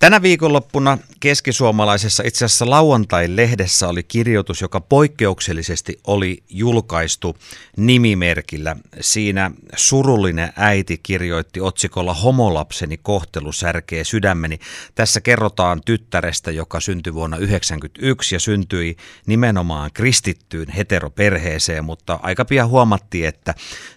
[0.00, 7.36] Tänä viikonloppuna keskisuomalaisessa itse asiassa lauantai-lehdessä oli kirjoitus, joka poikkeuksellisesti oli julkaistu
[7.76, 8.76] nimimerkillä.
[9.00, 14.58] Siinä surullinen äiti kirjoitti otsikolla Homolapseni kohtelu särkee sydämeni.
[14.94, 18.96] Tässä kerrotaan tyttärestä, joka syntyi vuonna 1991 ja syntyi
[19.26, 23.54] nimenomaan kristittyyn heteroperheeseen, mutta aika pian huomattiin, että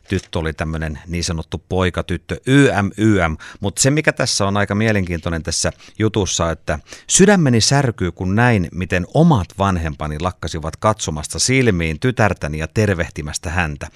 [0.10, 3.38] tyttö oli tämmöinen niin sanottu poikatyttö, YM, YM.
[3.60, 9.06] Mutta se, mikä tässä on aika mielenkiintoinen tässä jutussa, että sydämeni särkyy, kun näin, miten
[9.14, 13.88] omat vanhempani lakkasivat katsomasta silmiin tytärtäni ja tervehtimästä häntä.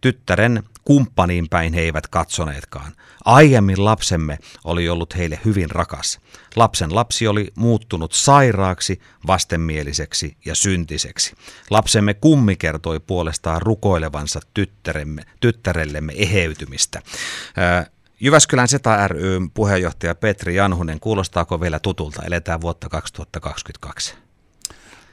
[0.00, 2.92] Tyttären kumppaniin päin he eivät katsoneetkaan.
[3.24, 6.20] Aiemmin lapsemme oli ollut heille hyvin rakas.
[6.56, 11.34] Lapsen lapsi oli muuttunut sairaaksi, vastenmieliseksi ja syntiseksi.
[11.70, 17.02] Lapsemme kummi kertoi puolestaan rukoilevansa tyttäremme, tyttärellemme eheytymistä.
[18.20, 19.20] Jyväskylän SETA ry
[19.54, 22.22] puheenjohtaja Petri Janhunen, kuulostaako vielä tutulta?
[22.22, 24.14] Eletään vuotta 2022.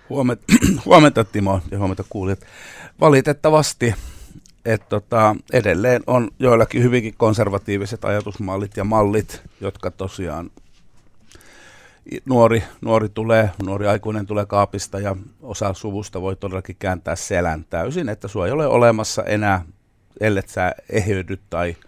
[0.10, 0.46] Huomenta,
[0.86, 2.40] huomenta Timo ja huomenta kuulijat.
[3.00, 3.96] Valitettavasti
[4.66, 10.52] että tota, edelleen on joillakin hyvinkin konservatiiviset ajatusmallit ja mallit, jotka tosiaan
[12.26, 18.10] nuori, nuori tulee, nuori aikuinen tulee kaapista ja osa suvusta voi todellakin kääntää selän täysin,
[18.10, 19.66] että sua ei ole olemassa enää,
[20.20, 21.76] ellei sä eheydy tai–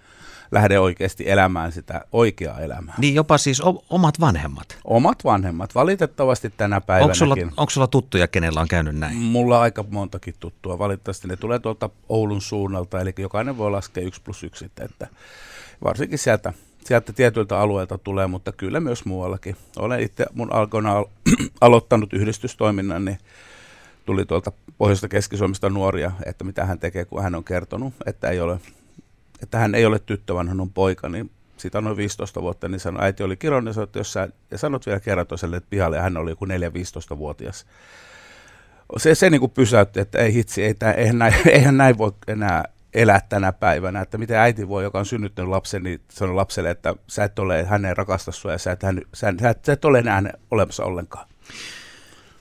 [0.51, 2.95] lähde oikeasti elämään sitä oikeaa elämää.
[2.97, 4.77] Niin jopa siis o- omat vanhemmat?
[4.83, 7.03] Omat vanhemmat, valitettavasti tänä päivänä.
[7.03, 9.17] Onko sulla, onko sulla tuttuja, kenellä on käynyt näin?
[9.17, 10.79] Mulla on aika montakin tuttua.
[10.79, 15.07] Valitettavasti ne tulee tuolta Oulun suunnalta, eli jokainen voi laskea yksi plus yksi, että
[15.83, 16.53] varsinkin sieltä,
[16.85, 19.55] sieltä tietyiltä alueilta tulee, mutta kyllä myös muuallakin.
[19.77, 21.05] Olen itse mun alkoina al-
[21.61, 23.17] aloittanut yhdistystoiminnan, niin
[24.05, 28.39] tuli tuolta Pohjoista Keski-Suomesta nuoria, että mitä hän tekee, kun hän on kertonut, että ei
[28.39, 28.59] ole
[29.43, 32.69] että hän ei ole tyttö, vaan hän on poika, niin siitä on noin 15 vuotta,
[32.69, 35.57] niin sanoi, äiti oli kirjoinen, ja sanoi, että jos sä, ja sanot vielä kerran toiselle
[35.57, 37.65] että pihalle, ja hän oli joku 4-15-vuotias.
[38.97, 42.11] Se, se niin kuin pysäytti, että ei hitsi, ei, tämän, eihän, näin, eihän näin voi
[42.27, 46.69] enää elää tänä päivänä, että miten äiti voi, joka on synnyttänyt lapsen, niin sanoi lapselle,
[46.69, 49.65] että sä et ole, hän ei rakasta sua ja sä et, hän, sä, sä, et,
[49.65, 51.27] sä et ole enää olemassa ollenkaan.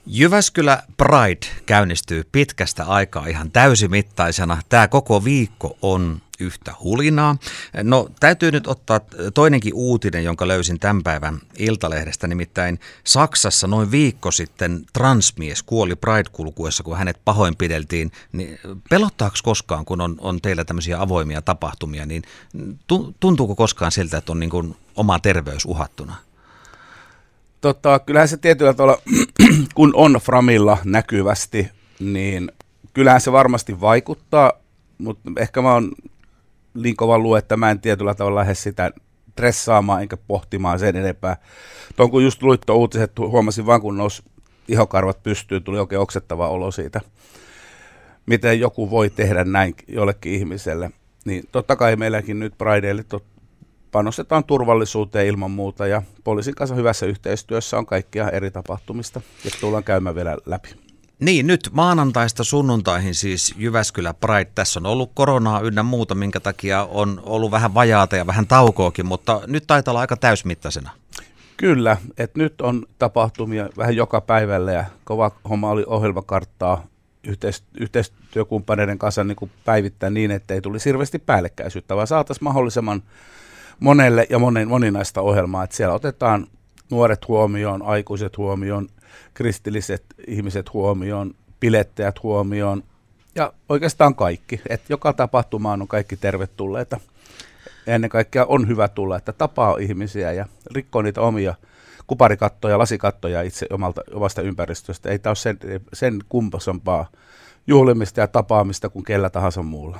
[0.05, 4.57] Jyväskylä Pride käynnistyy pitkästä aikaa ihan täysimittaisena.
[4.69, 7.35] Tämä koko viikko on yhtä hulinaa.
[7.83, 8.99] No täytyy nyt ottaa
[9.33, 16.83] toinenkin uutinen, jonka löysin tämän päivän Iltalehdestä, nimittäin Saksassa noin viikko sitten transmies kuoli Pride-kulkuessa,
[16.83, 18.11] kun hänet pahoinpideltiin.
[18.31, 18.59] Niin
[18.89, 22.23] pelottaako koskaan, kun on, on teillä tämmöisiä avoimia tapahtumia, niin
[23.19, 26.15] tuntuuko koskaan siltä, että on niin kuin oma terveys uhattuna?
[27.61, 29.01] Tota, kyllähän se tietyllä tavalla,
[29.75, 32.51] kun on Framilla näkyvästi, niin
[32.93, 34.53] kyllähän se varmasti vaikuttaa,
[34.97, 35.91] mutta ehkä mä oon
[36.73, 38.91] niin kova luo, että mä en tietyllä tavalla lähde sitä
[39.31, 41.37] stressaamaan enkä pohtimaan sen enempää.
[41.95, 44.23] Tuon kun just luit uutiset, huomasin vaan kun nousi
[44.67, 47.01] ihokarvat pystyyn, tuli oikein oksettava olo siitä,
[48.25, 50.91] miten joku voi tehdä näin jollekin ihmiselle.
[51.25, 53.23] Niin totta kai meilläkin nyt Prideille tot,
[53.91, 59.83] panostetaan turvallisuuteen ilman muuta ja poliisin kanssa hyvässä yhteistyössä on kaikkia eri tapahtumista, ja tullaan
[59.83, 60.82] käymään vielä läpi.
[61.19, 64.51] Niin, nyt maanantaista sunnuntaihin siis Jyväskylä Pride.
[64.55, 69.05] Tässä on ollut koronaa ynnä muuta, minkä takia on ollut vähän vajaata ja vähän taukoakin,
[69.05, 70.91] mutta nyt taitaa olla aika täysmittaisena.
[71.57, 76.85] Kyllä, että nyt on tapahtumia vähän joka päivällä ja kova homma oli ohjelmakarttaa
[77.79, 83.03] yhteistyökumppaneiden kanssa niin kuin päivittää niin, että ei tulisi hirveästi päällekkäisyyttä, vaan saataisiin mahdollisimman
[83.79, 86.47] monelle ja monen, moninaista ohjelmaa, että siellä otetaan
[86.91, 88.89] nuoret huomioon, aikuiset huomioon,
[89.33, 92.83] kristilliset ihmiset huomioon, pilettäjät huomioon
[93.35, 94.61] ja oikeastaan kaikki.
[94.69, 96.99] Että joka tapahtumaan on kaikki tervetulleita.
[97.87, 101.55] Ennen kaikkea on hyvä tulla, että tapaa ihmisiä ja rikkoo niitä omia
[102.07, 105.09] kuparikattoja, lasikattoja itse omalta, omasta ympäristöstä.
[105.09, 105.59] Ei tämä ole sen,
[105.93, 107.07] sen kumpasempaa
[107.67, 109.99] juhlimista ja tapaamista kuin kellä tahansa muulla.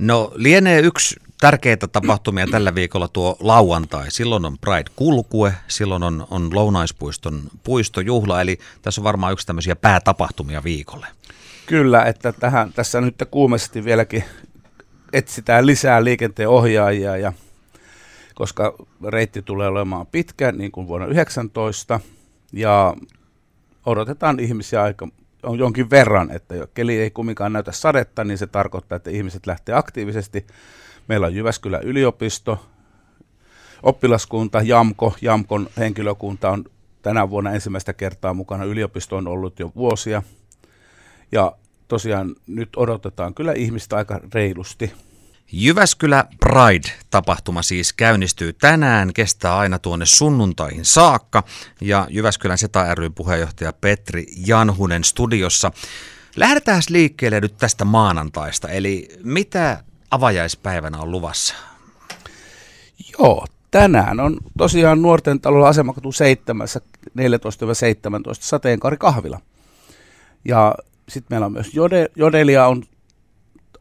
[0.00, 4.10] No lienee yksi tärkeitä tapahtumia tällä viikolla tuo lauantai.
[4.10, 10.64] Silloin on Pride-kulkue, silloin on, on Lounaispuiston puistojuhla, eli tässä on varmaan yksi tämmöisiä päätapahtumia
[10.64, 11.06] viikolle.
[11.66, 14.24] Kyllä, että tähän, tässä nyt kuumesti vieläkin
[15.12, 17.32] etsitään lisää liikenteen ohjaajia, ja,
[18.34, 18.74] koska
[19.08, 22.00] reitti tulee olemaan pitkä, niin kuin vuonna 19,
[22.52, 22.94] ja
[23.86, 25.08] odotetaan ihmisiä aika
[25.42, 29.74] on jonkin verran, että keli ei kumminkaan näytä sadetta, niin se tarkoittaa, että ihmiset lähtee
[29.74, 30.46] aktiivisesti.
[31.08, 32.66] Meillä on Jyväskylän yliopisto,
[33.82, 36.64] oppilaskunta, JAMKO, JAMKon henkilökunta on
[37.02, 38.64] tänä vuonna ensimmäistä kertaa mukana.
[38.64, 40.22] Yliopisto on ollut jo vuosia.
[41.32, 41.52] Ja
[41.88, 44.92] tosiaan nyt odotetaan kyllä ihmistä aika reilusti.
[45.52, 51.42] Jyväskylä Pride-tapahtuma siis käynnistyy tänään, kestää aina tuonne sunnuntaihin saakka
[51.80, 55.72] ja Jyväskylän Seta ry puheenjohtaja Petri Janhunen studiossa.
[56.36, 61.54] Lähdetään liikkeelle nyt tästä maanantaista, eli mitä avajaispäivänä on luvassa?
[63.18, 66.70] Joo, tänään on tosiaan nuorten talolla asemakatu 7, 14-17
[68.40, 69.40] sateenkaari kahvila.
[70.44, 70.74] Ja
[71.08, 72.82] sitten meillä on myös Jode, Jodelia on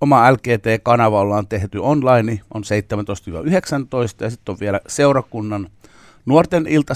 [0.01, 5.69] oma LGT-kanava ollaan tehty online, on 17-19 ja sitten on vielä seurakunnan
[6.25, 6.93] nuorten ilta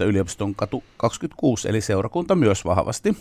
[0.00, 3.16] 17.90 yliopiston katu 26, eli seurakunta myös vahvasti.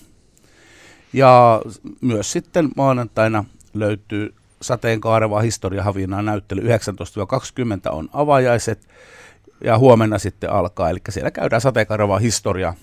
[1.13, 1.61] Ja
[2.01, 6.61] myös sitten maanantaina löytyy sateenkaareva historiahavinaa näyttely.
[6.61, 6.65] 19-20
[7.91, 8.87] on avajaiset
[9.63, 12.73] ja huomenna sitten alkaa, eli siellä käydään sateenkaareva historia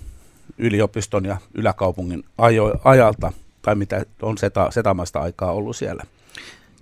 [0.59, 3.33] yliopiston ja yläkaupungin ajo, ajalta–
[3.67, 6.03] tai mitä on seta, setamaista aikaa ollut siellä.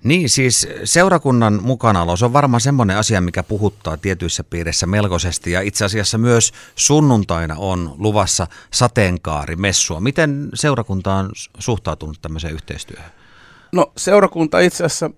[0.02, 5.60] Niin, siis seurakunnan mukanaolo, se on varmaan semmoinen asia, mikä puhuttaa tietyissä piirissä melkoisesti ja
[5.60, 10.00] itse asiassa myös sunnuntaina on luvassa sateenkaarimessua.
[10.00, 13.10] Miten seurakunta on suhtautunut tämmöiseen yhteistyöhön?
[13.72, 15.10] No seurakunta itse asiassa,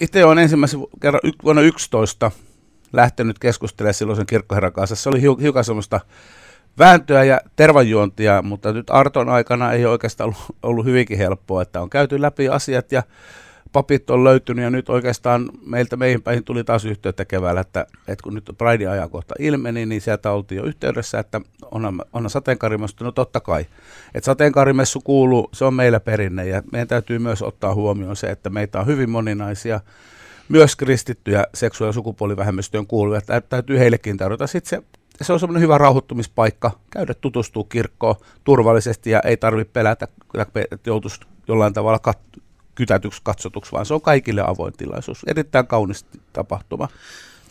[0.00, 2.30] itse olen ensimmäisen kerran vuonna 11
[2.92, 4.96] lähtenyt keskustelemaan silloisen kirkkoherran kanssa.
[4.96, 6.00] Se oli hiukan semmoista
[6.80, 11.90] vääntöä ja tervanjuontia, mutta nyt Arton aikana ei oikeastaan ollut, ollut hyvinkin helppoa, että on
[11.90, 13.02] käyty läpi asiat ja
[13.72, 18.22] papit on löytynyt ja nyt oikeastaan meiltä meihin päin tuli taas yhteyttä keväällä, että, että
[18.22, 21.40] kun nyt Pride-ajankohta ilmeni, niin sieltä oltiin jo yhteydessä, että
[21.70, 23.66] on, on sateenkaarimessu, no totta kai.
[24.14, 28.50] Että sateenkaarimessu kuuluu, se on meillä perinne ja meidän täytyy myös ottaa huomioon se, että
[28.50, 29.80] meitä on hyvin moninaisia,
[30.48, 35.62] myös kristittyjä seksuaali- ja sukupuolivähemmistöön kuuluvia, että täytyy heillekin tarjota sitten se se on semmoinen
[35.62, 38.14] hyvä rauhoittumispaikka, käydä tutustua kirkkoon
[38.44, 40.08] turvallisesti ja ei tarvitse pelätä,
[40.70, 42.40] että joutuisi jollain tavalla kat-
[42.74, 45.22] kytätyksi, katsotuksi, vaan se on kaikille avoin tilaisuus.
[45.26, 46.88] Erittäin kaunis tapahtuma.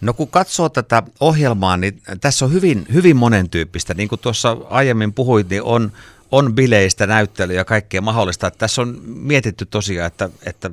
[0.01, 3.94] No kun katsoo tätä ohjelmaa, niin tässä on hyvin, hyvin monentyyppistä.
[3.94, 5.92] Niin kuin tuossa aiemmin puhuit, niin on,
[6.31, 8.48] on bileistä, näyttelyä ja kaikkea mahdollista.
[8.48, 10.71] Että tässä on mietitty tosiaan, että, että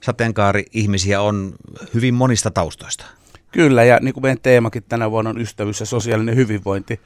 [0.00, 1.54] sateenkaari-ihmisiä on
[1.94, 3.06] hyvin monista taustoista.
[3.52, 7.00] Kyllä, ja niin kuin meidän teemakin tänä vuonna on ystävyys ja sosiaalinen hyvinvointi.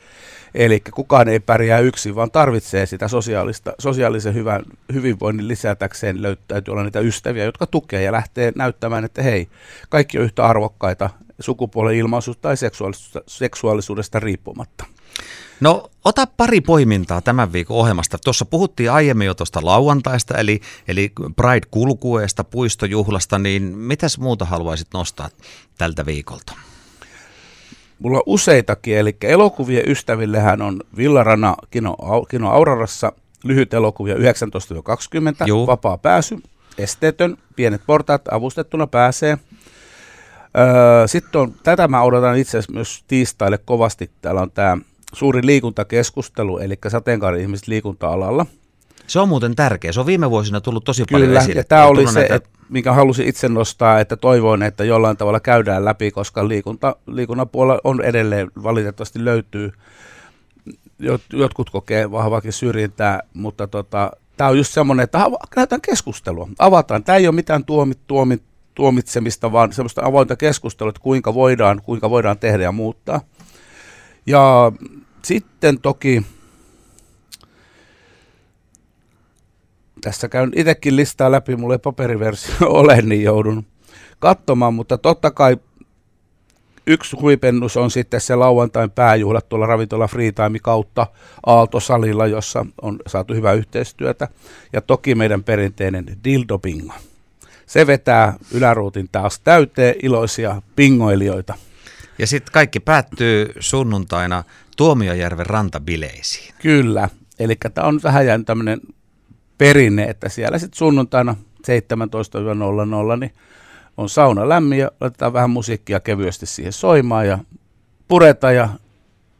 [0.54, 4.62] Eli kukaan ei pärjää yksin, vaan tarvitsee sitä sosiaalista, sosiaalisen hyvän,
[4.92, 6.16] hyvinvoinnin lisätäkseen.
[6.48, 9.48] Täytyy olla niitä ystäviä, jotka tukee ja lähtee näyttämään, että hei,
[9.88, 14.84] kaikki on yhtä arvokkaita sukupuolen ilmaisuudesta tai seksuaalisuudesta, seksuaalisuudesta riippumatta.
[15.60, 18.18] No ota pari poimintaa tämän viikon ohjelmasta.
[18.24, 25.28] Tuossa puhuttiin aiemmin jo tuosta lauantaista, eli, eli Pride-kulkueesta, puistojuhlasta, niin mitäs muuta haluaisit nostaa
[25.78, 26.52] tältä viikolta?
[27.98, 31.96] Mulla on useitakin, eli elokuvien ystävillehän on Villarana Kino,
[32.30, 33.12] Kino Aurorassa
[33.44, 34.18] lyhyt elokuvia 19-20,
[35.46, 35.66] Juu.
[35.66, 36.36] vapaa pääsy,
[36.78, 39.38] esteetön, pienet portaat avustettuna pääsee.
[40.58, 44.10] Öö, sitten on, tätä mä odotan itse asiassa myös tiistaille kovasti.
[44.22, 44.78] Täällä on tämä
[45.12, 48.46] suuri liikuntakeskustelu, eli sateenkaari-ihmiset liikunta-alalla.
[49.06, 49.92] Se on muuten tärkeä.
[49.92, 51.60] Se on viime vuosina tullut tosi Kyllä, paljon esille.
[51.60, 52.48] ja tämä oli se, näitä...
[52.68, 57.80] mikä halusin itse nostaa, että toivoin, että jollain tavalla käydään läpi, koska liikunta, liikunnan puolella
[57.84, 59.72] on edelleen valitettavasti löytyy.
[61.32, 65.18] Jotkut kokee vahvaakin syrjintää, mutta tota, tämä on just semmoinen, että
[65.56, 66.48] näytään keskustelua.
[66.58, 67.04] Avataan.
[67.04, 68.42] Tämä ei ole mitään tuomit, tuomit,
[68.74, 73.20] tuomitsemista, vaan semmoista avointa keskustelua, että kuinka voidaan, kuinka voidaan tehdä ja muuttaa.
[74.26, 74.72] Ja
[75.22, 76.22] sitten toki
[80.00, 83.66] tässä käyn itsekin listaa läpi, mulla ei paperiversio ole, niin joudun
[84.18, 85.56] katsomaan, mutta totta kai
[86.86, 91.06] yksi huipennus on sitten se lauantain pääjuhlat tuolla ravintola Freetime kautta
[91.46, 94.28] Aaltosalilla, jossa on saatu hyvää yhteistyötä.
[94.72, 96.94] Ja toki meidän perinteinen Dildo Bingo.
[97.66, 101.54] Se vetää yläruutin taas täyteen iloisia pingoilijoita.
[102.18, 104.44] Ja sitten kaikki päättyy sunnuntaina
[104.76, 106.54] Tuomiojärven rantabileisiin.
[106.62, 108.80] Kyllä, eli tämä on vähän jäänyt tämmöinen
[109.58, 113.32] perinne, että siellä sitten sunnuntaina 17.00 niin
[113.96, 117.38] on sauna lämmin ja laitetaan vähän musiikkia kevyesti siihen soimaan ja
[118.08, 118.68] pureta ja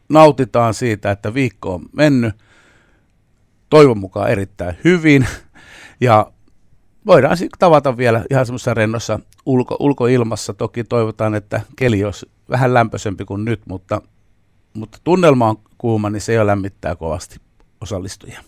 [0.09, 2.35] nautitaan siitä, että viikko on mennyt
[3.69, 5.27] toivon mukaan erittäin hyvin
[6.01, 6.31] ja
[7.05, 10.53] voidaan sitten tavata vielä ihan semmoisessa rennossa ulko, ulkoilmassa.
[10.53, 14.01] Toki toivotaan, että keli olisi vähän lämpöisempi kuin nyt, mutta,
[14.73, 17.39] mutta tunnelma on kuuma, niin se jo lämmittää kovasti
[17.81, 18.41] osallistujia.